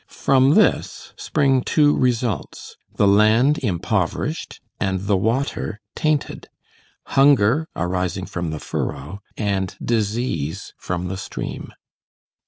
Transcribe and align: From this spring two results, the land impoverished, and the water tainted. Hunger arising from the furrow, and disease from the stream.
From 0.07 0.55
this 0.55 1.13
spring 1.15 1.61
two 1.61 1.95
results, 1.95 2.75
the 2.95 3.07
land 3.07 3.59
impoverished, 3.59 4.59
and 4.79 5.01
the 5.01 5.15
water 5.15 5.79
tainted. 5.95 6.49
Hunger 7.13 7.67
arising 7.75 8.25
from 8.25 8.49
the 8.49 8.57
furrow, 8.59 9.19
and 9.37 9.75
disease 9.79 10.73
from 10.79 11.07
the 11.07 11.17
stream. 11.17 11.71